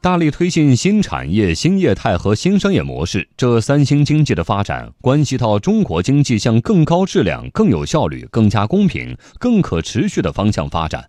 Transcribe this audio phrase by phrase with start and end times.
[0.00, 11.04] 大力推进新产业、新业态和新商业模式，这三星经济的发展关系到中国经济向更高质量、更有效率、更加公平、更可持续的方向发展。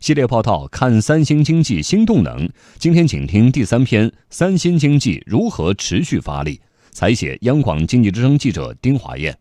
[0.00, 2.48] 系列报道看三星经济新动能。
[2.78, 6.58] 今天请听第三篇：三星经济如何持续发力？
[6.92, 9.36] 采写央广经济之声记者丁华燕。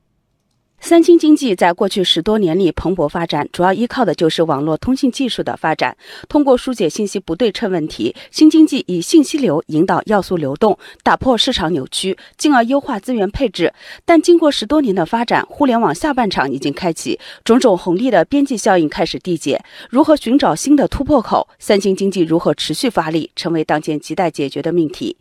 [0.81, 5.95] 三星经济在过去十多年里蓬勃发展，主要依靠的就是网络通信技术的发展。
[6.27, 13.71] 通过疏解信息不对称问题，新经济以信息流引导要素流动，打破市场扭曲，进而优化资源配置。
[14.05, 19.63] 但经过十多年的发展，互联网下半场已经开启，种种红利的边际效应开始递减。
[19.89, 21.47] 如何寻找新的突破口？
[21.59, 25.17] 三星经济如何持续发力，成为当前亟待解决的命题。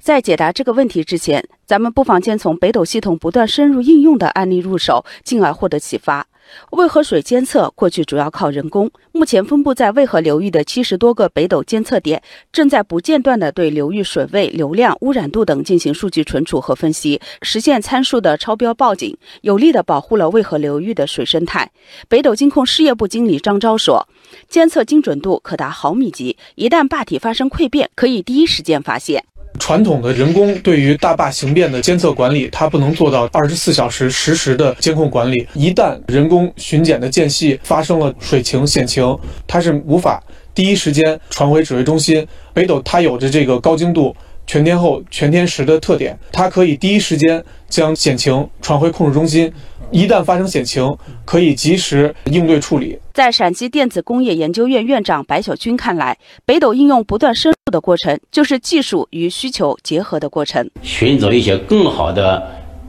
[0.00, 6.26] 在解答这个问题之前，咱们不妨先从北斗系统不断深入应用的案例入手，进而获得启发。
[6.70, 21.70] 渭河水监测过去主要靠人工，目前分布在渭河流域的七十多个北斗监测点，正在不间断地对流域水位、流量、污染度等进行数据存储和分析，实现参数的超标报警，有力地保护了渭河流域的水生态。
[22.08, 24.08] 北斗金控事业部经理张钊说
[24.48, 29.24] ：“监测精准度可达毫米级，一旦坝体发生溃变，可以第一时间发现。”
[29.60, 35.46] 传统的人工对于大坝形变的监测管理，它不能做到二十四小时实时的监控管理。
[35.54, 39.16] 一旦人工巡检的间隙发生了水情险情，
[39.46, 40.20] 它是无法
[40.52, 42.26] 第一时间传回指挥中心。
[42.52, 44.16] 北斗它有着这个高精度。
[44.46, 49.52] 全天候、全天时的特点，它可以第一时间将险情传回控制中心，
[49.92, 50.84] 一旦发生险情，
[51.24, 52.98] 可以及时应对处理。
[53.14, 60.68] 在陕西电子工业研究院院长白小军看来，北斗应用不断深入的过程，就是技术与需求结合的过程。
[60.82, 62.42] 寻找一些更好的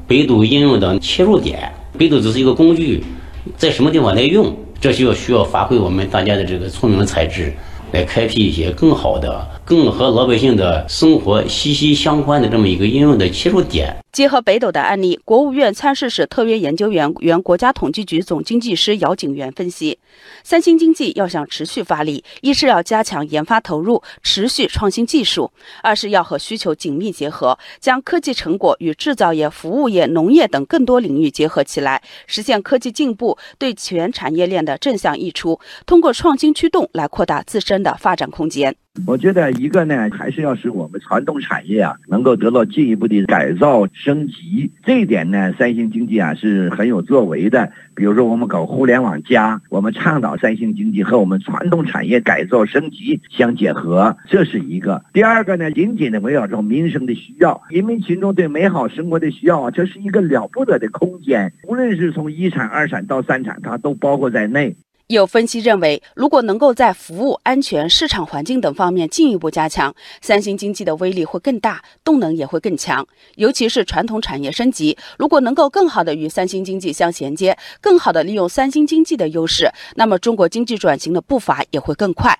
[0.07, 3.03] 北斗应用的切入点，北斗只是一个工具，
[3.55, 7.53] 在什么地方来用，这需要需要发挥我们大家的这个聪明才智。
[7.91, 13.95] 来开辟一些更好的、更和老百姓的生活息息相关的这么一个应用的切入点。
[14.11, 19.97] 结合北斗的案例，国务院参事室特约研究员、原国家统计局总经济师姚景元分析，
[20.43, 25.49] 三星经济要想持续发力，一是要加强研发投入，持续创新技术；
[25.81, 38.75] 二是要和需求紧密结合，将科技成果与制造业、服务业、农业等更多领域结合起来，实现科技进步对全产业链的正向溢出，通过创新驱动来扩大自身的发展空间。
[39.07, 44.69] 我觉得一个呢，还是要使我们传统产业啊，能够得到进一步的改造升级。
[44.83, 47.71] 这一点呢，三星经济啊是很有作为的。
[47.95, 55.01] 比如说，我们搞互联网加，我们倡导三星经济和我们传统产业改造升级相结合，这是一个。
[55.13, 61.53] 第二个呢，紧紧的围绕着民生的需要，人民群众对美好生活的需要啊，这是一个了不得的空间。
[61.65, 64.75] 无论是从一产、二产到三产，它都包括在内。
[65.15, 73.05] 有分析认为，如果能够在服务、安全、市场环境等方面进一步加强，三星经济的威力会更大，动能也会更强。
[73.35, 82.37] 尤其是传统产业升级，如果能够更好的与三星经济相衔接，更好的利用三星经济的优势，那么中国经济转型的步伐也会更快。